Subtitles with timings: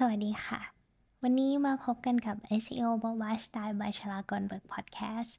[0.00, 0.60] สวัสดีค่ะ
[1.22, 5.36] วันนี้มาพบกันกับ SEO บัว style by ชลากรเบิร์กพอดแคสต์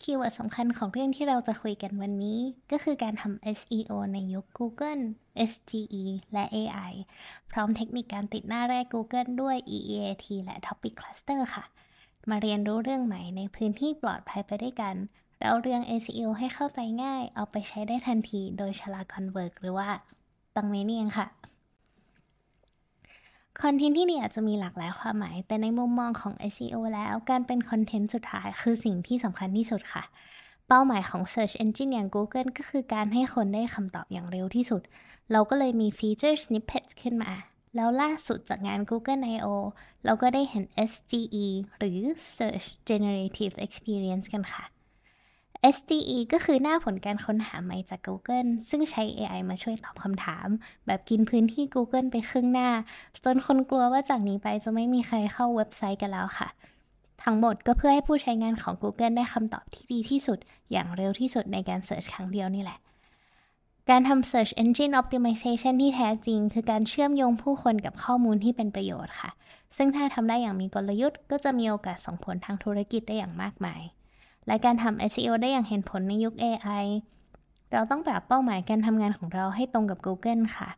[0.00, 2.38] keyword สำคัญของเรื่องที่เราจะคุยกันวันนี้
[2.70, 5.02] ก็คือการทำ SEO ในยุค Google
[5.50, 6.92] SGE และ AI
[7.50, 11.64] พร้อมเทคนิคการติดหน้าแรก Google ด้วย EEAT และ Topic Cluster ค่ะ
[12.30, 14.94] มาเรียนรู้เรื่องใหม่ในพื้นที่ปลอดภัยไปด้วยกัน
[15.38, 19.88] เล่าเรื่อง SEO ให้เข้าใจง่าย เอาไปใช้ได้ทันทีโดยชลากรเบิร์กหรือว่า
[20.56, 21.28] ตังเมเนียงค่ะ
[23.64, 30.04] คอนเทนต์ที่ดีอาจจะมีหลากหลายความหมาย แต่ในมุมมองของ SEO แล้วการเป็นคอนเทนต์สุดท้ายคือสิ่งที่สำคัญที่สุดค่ะ
[30.68, 34.82] เป้าหมายของ Search Engine อย่าง Google ก็คือการให้คนได้คำตอบอย่างเร็วที่สุด
[35.32, 37.32] เราก็เลยมีฟีเจอร์ snippets ขึ้นมา
[37.74, 39.48] แล้วล่าสุดจากงาน Google I/O
[40.04, 41.46] เราก็ได้เห็น SGE
[41.78, 42.00] หรือ
[42.36, 44.64] Search Generative Experience กันค่ะ
[45.74, 50.48] SGE ก็คือหน้าผลการค้นหาใหม่จาก Google ซึ่งใช้ AI มาช่วยตอบคำถาม
[50.86, 52.70] แบบกินพื้นที่ Google ไปครึ่งหน้า
[53.24, 56.48] จนคนกลัวว่าจากนี้ไปจะไม่มีใครเข้าเว็บไซต์กันแล้วค่ะ
[57.24, 60.38] ทั้งหมดก็เพื่อให้ผู้ใช้งานของ Google ได้คำตอบที่ดีที่สุด
[60.72, 62.78] อย่างเร็วที่สุดในการเสิร์ชครั้งเดียวนี่แหละ
[63.90, 69.30] การทำ Search Engine Optimization ที่แท้จริง คือการเชื่อมโยงผู้คนกับข้อมูลที่เป็นประโยชน์ค่ะ
[69.76, 73.80] ซึ่งถ้าทำได้อย่างมีกลยุทธ์ ก็จะมีโอกาสส่งผลทางธุรกิจได้อย่างมากมาย
[74.48, 76.86] และการทำ SEO ได้อย่างเห็นผลในยุค AI
[77.72, 80.68] เราต้องปรับเป้าหมายการทำงานของเราให้ตรงกับ Google ค่ะ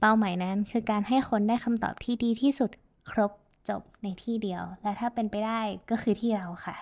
[0.00, 2.70] เป้าหมายนั้นคือการให้คนได้คำตอบที่ดีที่สุด
[3.10, 3.32] ครบ
[3.68, 5.60] จบในที่เดียว และถ้าเป็นไปได้
[5.90, 6.76] ก็คือที่เราค่ะ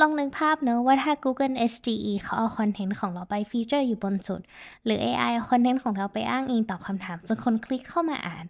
[0.00, 4.40] ลองนึกภาพเนอะว่าถ้า Google SGE เขาเอา content ของเราไป feature อยู่บนสุด
[4.84, 8.44] หรือ AI เอา content ของเราไปอ้างอิงตอบคำถามจนคนคลิกเข้ามาอ่าน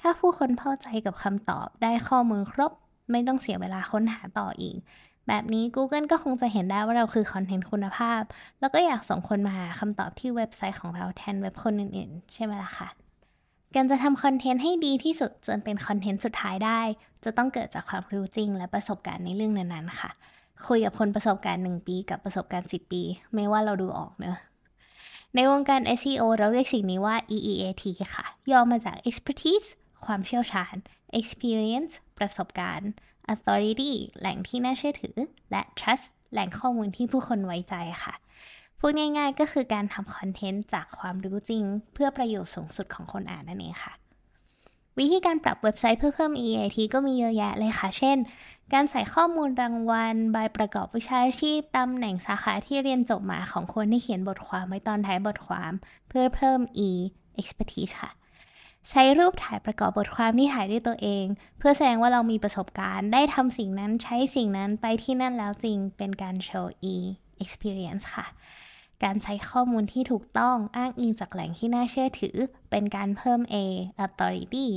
[0.00, 2.72] ถ้าผู้คนพอใจกับคำตอบได้ข้อมูลครบ
[3.10, 4.76] ไม่ต้องเสียเวลาค้นหาต่ออีก
[5.28, 8.22] แบบนี้ Google ก็คงจะเห็นได้ว่าเราคือคอนเทนต์คุณภาพ
[8.60, 12.88] แล้วก็อยากส่งคนมาหาคำตอบที่เว็บไซต์ของเราแทนเว็บคนอื่นๆ ใช่ไหมล่ะคะ
[13.74, 16.80] การจะทำคอนเทนต์ให้ดีที่สุดจนเป็นคอนเทนต์สุดท้ายได้
[17.24, 20.10] จะต้องเกิดจากความรู้จริง และประสบการณ์ในเรื่องนั้นๆค่ะ
[20.66, 23.02] คุยกับคนประสบการณ์ 1 ปี กับประสบการณ์ 10 ปี
[23.34, 24.38] ไม่ว่าเราดูออกเนอะ
[25.34, 29.68] ในวงการ SEO เราเรียกสิ่งนี้ว่า EEAT ค่ะ ย่อมาจาก expertise
[30.04, 30.74] ความเชี่ยวชาญ
[31.20, 31.92] experience
[32.22, 32.90] ประสบการณ์
[33.32, 35.16] authority แหล่งที่น่าเชื่อถือ
[35.50, 37.74] และ trust แหล่งข้อมูลที่ผู้คนไว้ใจ
[38.04, 38.14] ค่ะ
[38.78, 43.92] พูดง่ายๆก็คือการทำคอนเทนต์จากความรู้จริง เพื่อประโยชน์สูงสุดของคนอ่านนั่นเองค่ะ
[44.98, 48.18] วิธีการปรับเว็บไซต์เพื่อเพิ่ม EAT ก็มีเยอะแยะเลยค่ะ เช่น
[48.72, 55.72] การใส่ข้อมูลรางวัล ใบประกอบวิชาชีพ ตำแหน่งสาขาที่เรียนจบมาของคนที่เขียนบทความไว้ตอนท้ายบทความ
[56.08, 56.90] เพื่อเพิ่ม E
[57.40, 58.10] expertise ค่ะ
[58.90, 61.24] ใช้รูปถ่ายประกอบบทความที่ถ่ายด้วยตัวเอง
[61.58, 66.96] เพื่อแสดงว่าเรามีประสบการณ์ ได้ทำสิ่งนั้นใช้สิ่งนั้นไปที่นั่นแล้วจริงเป็นการโชว์ e
[67.42, 68.26] experience ค่ะ
[69.04, 72.36] การใช้ข้อมูลที่ถูกต้องอ้างอิงจากแหล่งที่น่าเชื่อถือ
[72.70, 73.56] เป็นการเพิ่ม a
[74.04, 74.68] authority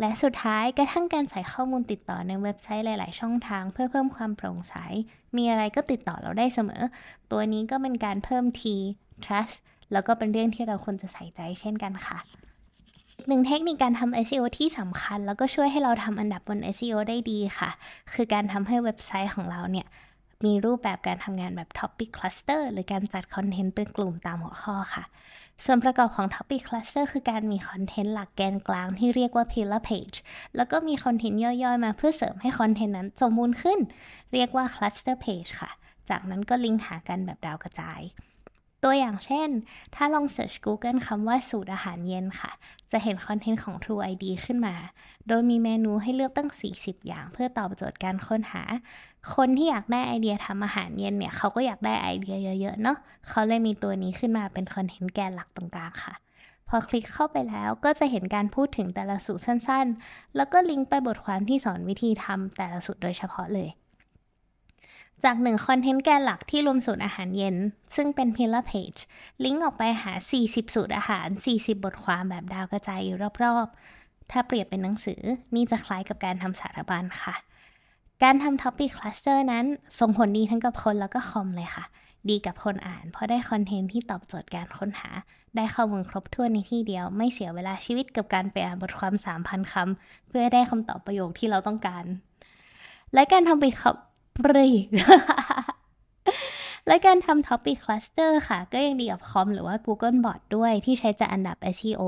[0.00, 4.74] และสุดท้ายกระทั่งการใส่ข้อมูลติดต่อในเว็บไซต์หลาย ๆ ช่องทางเพื่อเพิ่มความโปร่งใส
[5.36, 6.82] มีอะไรก็ติดต่อเราได้เสมอ
[7.30, 8.62] ตัวนี้ก็เป็นการเพิ่ม T
[9.24, 9.56] Trust
[9.92, 12.18] แล้วก็เป็นเรื่องที่เราควรจะใส่ใจเช่นกันค่ะ
[13.28, 17.70] หนึ่งเทคนิคการทำ SEO ที่สำคัญ แล้วก็ช่วยให้เราทำอันดับบน SEO ได้ดีค่ะ
[18.12, 19.86] คือการทำให้เว็บไซต์ของเราเนี่ย
[20.44, 25.04] มีรูปแบบการทำงานแบบ Topic Cluster หรือการจัด content เป็นกลุ่มตามหัวข้อค่ะ
[25.64, 30.16] ส่วนประกอบของ Topic Cluster คือการมี content หลักแกนกลางที่เรียกว่า Pillar Page
[30.56, 33.78] แล้วก็มี content ย่อยๆ มาเพื่อเสริมให้ content นั้นสมบูรณ์ขึ้น
[34.32, 35.70] เรียกว่า Cluster Page ค่ะ
[36.10, 38.00] จากนั้นก็ลิงก์หากันแบบดาวกระจาย
[38.84, 39.48] ตัวอย่างเช่น
[39.94, 42.50] ถ้าลองเสิร์ช Google คำว่าสูตรอาหารเย็นค่ะ
[42.92, 44.74] จะเห็นคอนเทนต์ของ True ID ขึ้นมา
[45.28, 46.48] โดยมีเมนูให้เลือกตั้ง
[46.78, 48.62] 40 อย่าง เพื่อตอบโจทย์การค้นหา
[49.34, 52.98] คนที่อยากได้ไอเดียทำอาหารเย็นเนี่ยเขาก็อยากได้ไอเดียเยอะๆเนาะ
[53.28, 56.14] เขาเลยมีตัวนี้ขึ้นมาเป็นคอนเทนต์แกนหลักตรงกลางค่ะ
[56.68, 63.68] พอคลิกเข้าไปแล้วก็จะเห็นการพูดถึงแต่ละสูตรสั้นๆ แล้วก็ลิงก์ไปบทความที่สอนวิธีทำแต่ละสูตรโดยเฉพาะเลย
[65.24, 67.56] จากหนึ่งคอนเทนต์แกนหลักที่รวมสูตรอาหารเย็น
[67.96, 69.00] ซึ่งเป็น pillar page
[69.44, 70.12] ลิงก์ออกไปหา
[70.44, 75.20] 40 สูตรอาหาร 40 บทความแบบดาวกระจายอยู่รอบๆ ถ้าเปรียบเป็นหนังสือ
[75.54, 77.34] นี่จะคล้ายกับการทำสารบัญค่ะ
[78.22, 79.64] การทำ topic cluster นั้น
[79.98, 81.84] ส่งผลดีทั้งกับคนแล้วก็คอมเลยค่ะ
[82.28, 85.10] ดีกับคนอ่าน เพราะได้คอนเทนต์ที่ตอบโจทย์การค้นหา
[85.56, 89.14] ได้ข้อมูลครบถ้วนในที่เดียว ไม่เสียเวลาชีวิตกับการไปอ่านบทความ
[89.44, 92.04] 3,000คำเพื่อได้คำตอบประโยคที่เราต้องการ
[93.14, 93.70] และการทำไปปรี
[94.82, 94.86] ก
[96.86, 102.02] และการทำ Topic Cluster ค่ะ ก็ยังดีกับคอมหรือว่า Google Bot ด้วยที่ใช้จัดอันดับ SEO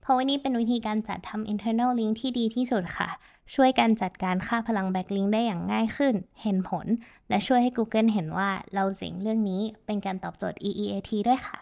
[0.00, 3.08] เพราะว่านี้เป็นวิธีการจัดทำ internal link ที่ดีที่สุดค่ะ
[3.54, 6.86] ช่วยการจัดการค่าพลัง backlink ได้อย่างง่ายขึ้น เห็นผล
[7.28, 11.58] และช่วยให้ Google เห็นว่าเราเจ๋งเรื่องนี้เป็นการตอบโจทย์ EEAT ด้วยค่ะ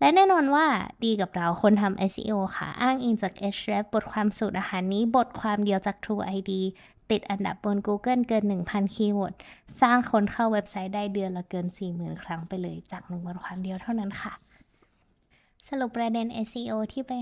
[0.00, 0.66] และแน่นอนว่า
[1.04, 6.50] ดีกับเราคนทำ SEO ค่ะ อ้างอิงจาก Ahrefs บทความสูตรอาหารนี้บทความเดียวจาก True ID
[7.10, 9.34] ติดอันดับบน Google เกิน 1,000 keyword
[9.80, 14.32] สร้างคนเข้าเว็บไซต์ได้เดือนละเกิน 40,000 ครั้งไปเลยจากหนึ่งบทความเดียวเท่านั้นค่ะ
[15.68, 17.12] สรุปประเด็น SEO ที่ไป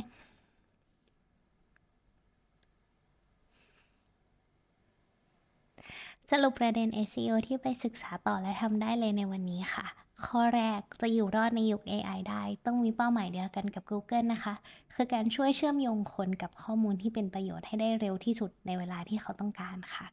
[6.30, 9.86] สรุปประเด็น SEO ที่ไปศึกษาต่อและทำได้เลยในวันนี้ค่ะ
[10.28, 14.54] ข้อแรกจะอยู่รอดในยุค AI ได้ต้องมีเป้าหมายเดียวกันกับ Google นะคะ
[14.94, 20.06] คือการช่วยเชื่อมโยงคนกับข้อมูลที่เป็นประโยชน์ให้ได้เร็วที่สุดในเวลาที่เขาต้องการค่ะ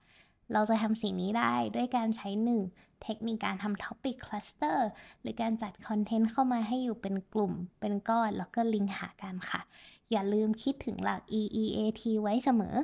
[0.54, 2.30] เราจะทำสิ่งนี้ได้ด้วยการใช้
[2.66, 3.02] 1.
[3.04, 4.78] เทคนิคการทำ Topic Cluster
[5.22, 9.62] หรือการจัดคอนเทนต์เข้ามาให้อยู่เป็นกลุ่ม เป็นก้อน แล้วก็ลิงก์หากันค่ะ
[10.12, 12.76] อย่าลืมคิดถึงหลัก EEAT ไว้เสมอ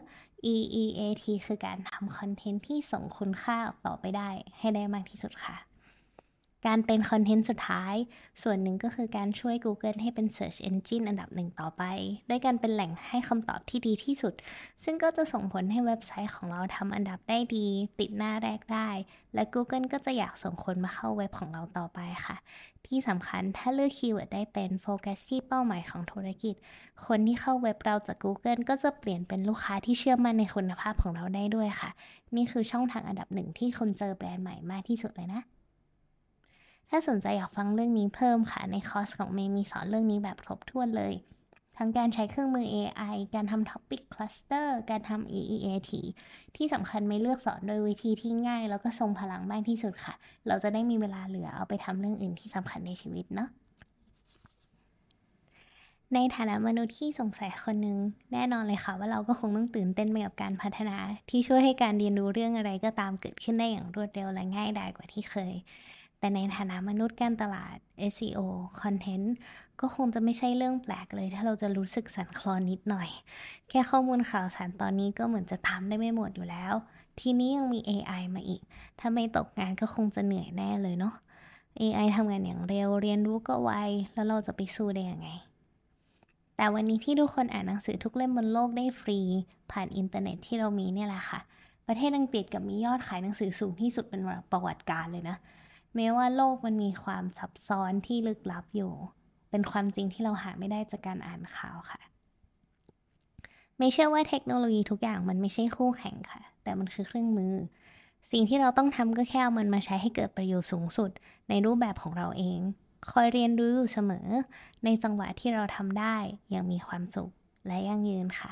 [0.54, 4.30] EEAT คือการทำคอนเทนต์ที่ส่งคุณค่าต่อไปได้
[4.60, 5.75] ให้ได้มากที่สุดค่ะ
[6.68, 7.96] การเป็น content สุดท้าย
[8.42, 11.84] ส่วนหนึ่งก็คือการช่วย Google ให้เป็น Search Engine อันดับหนึ่งต่อไป
[12.30, 14.34] ด้วยการเป็นแหล่งให้คำตอบที่ดีที่สุด
[14.84, 17.68] ซึ่งก็จะส่งผลให้เว็บไซต์ของเราทำอันดับได้ดี
[18.00, 18.90] ติดหน้าแรกได้
[19.34, 22.38] และ Google ก็จะอยากส่งคนมาเข้าเว็บของเราต่อไปค่ะ
[22.88, 26.56] ที่สำคัญถ้าเลือก keyword ได้เป็นโฟกัสที่เป้าหมายของธุรกิจ
[27.06, 31.90] คนที่เข้าเว็บเราจาก Google ก็จะเปลี่ยนเป็นลูกค้าที่เชื่อมั่นในคุณภาพของเราได้ด้วยค่ะ
[32.36, 35.44] นี่คือช่องทางอันดับหนึ่งที่คนเจอแบรนด์ใหม่มากที่สุดเลยนะ
[36.90, 41.14] ถ้าสนใจอยากฟังเรื่องนี้เพิ่มค่ะ ในคอร์สของเมย์มีสอนเรื่องนี้แบบครบถ้วนเลย
[41.78, 45.92] ทั้งการใช้เครื่องมือ AI การทำ Topic Cluster การทำ EEAT
[46.56, 50.16] ที่สำคัญไม่เลือกสอนโดยวิธีที่ง่าย แล้วก็ทรงพลังมากที่สุดค่ะ
[50.48, 53.50] เราจะได้มีเวลาเหลือเอาไปทำเรื่องอื่นที่สำคัญในชีวิตเนาะ
[56.14, 57.98] ในฐานะมนุษย์ที่สงสัยคนหนึ่ง
[58.34, 60.98] แน่นอนเลยค่ะว่าเราก็คงต้องตื่นเต้นไปกับการพัฒนา
[61.30, 65.54] ที่ช่วยให้การเรียนรู้เรื่องอะไรก็ตามเกิดขึ้นได้อย่างรวดเร็วและง่ายดายกว่าที่เคย
[66.26, 67.78] แต่ในฐานะมนุษย์การตลาด
[68.14, 68.40] SEO
[68.82, 69.28] Content
[69.82, 73.10] ก็คงจะไม่ใช่เรื่องแปลกเลย ถ้าเราจะรู้สึกสั่นคลอนนิดหน่อย
[73.70, 76.74] แค่ข้อมูลข่าวสารตอนนี้ก็เหมือนจะทำได้ไม่หมดอยู่แล้ว
[77.20, 78.62] ทีนี้ยังมี AI มาอีก
[79.00, 81.16] ถ้าไม่ตกงานก็คงจะเหนื่อยแน่เลยเนาะ
[81.82, 83.72] AI ทำงานอย่างเร็วเรียนรู้ก็ไว
[84.14, 85.28] แล้วเราจะไปสู้ได้ยังไง
[86.56, 89.20] แต่วันนี้ที่ทุกคนอ่านหนังสือทุกเล่มบนโลกได้ฟรี
[89.72, 91.40] ผ่านอินเทอร์เน็ตที่เรามีเนี่ยแหละค่ะ
[91.88, 95.38] ประเทศอังกฤษกับมียอดขายหนังสือสูงที่สุดเป็นประวัติการเลยนะ
[95.96, 98.94] แม้ว่าโลกมันมีความซับซ้อนที่ลึกลับอยู่
[99.50, 102.00] เป็นความจริงที่เราหาไม่ได้จากการอ่านข่าวค่ะ
[103.78, 107.54] ไม่เชื่อว่าเทคโนโลยีทุกอย่างมันไม่ใช่คู่แข่งค่ะ แต่มันคือเครื่องมือ
[108.32, 111.12] สิ่งที่เราต้องทำก็แค่เอามันมาใช้ให้เกิดประโยชน์สูงสุด
[111.50, 112.60] ในรูปแบบของเราเอง
[113.12, 114.28] คอยเรียนรู้อยู่เสมอ
[114.84, 116.16] ในจังหวะที่เราทำได้
[116.50, 117.32] อย่างมีความสุข
[117.68, 118.52] และยั่งยืนค่ะ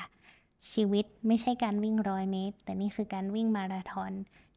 [0.70, 4.12] ชีวิตไม่ใช่การวิ่งร้อยเมตร แต่นี่คือการวิ่งมาราธอน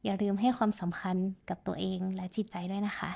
[0.07, 1.15] อย่าลืมให้ความสำคัญ
[1.49, 3.11] กับตัวเองและจิตใจด้วยนะคะ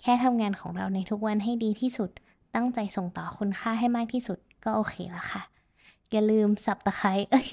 [0.00, 2.10] แค่ทำงานของเราในทุกวันให้ดีที่สุด
[2.54, 5.42] ตั้งใจส่งต่อคุณค่าให้มากที่สุดก็โอเคแล้วค่ะ
[6.12, 7.46] อย่าลืมสับตะไคร้เอ้ย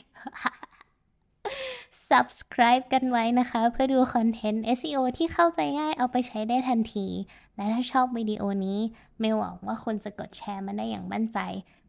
[2.09, 7.07] subscribe กันไว้นะคะ เพื่อดูคอนเทนต์ SEO ที่เข้าใจง่ายเอาไปใช้ได้ทันที
[7.55, 8.79] และถ้าชอบวิดีโอนี้
[9.19, 11.39] เมลหวังว่าคุณจะกดแชร์มันได้อย่างมั่นใจ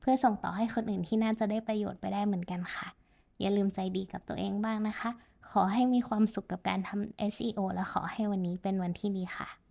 [0.01, 2.87] เพื่อส่งต่อให้คนอื่นที่น่าจะได้ประโยชน์ไปได้เหมือนกันค่ะ
[3.41, 5.11] อย่าลืมใจดีกับตัวเองบ้างนะคะ
[5.53, 9.62] ขอให้มีความสุขกับการทำ SEO และขอให้วันนี้เป็นวันที่ดีค่ะ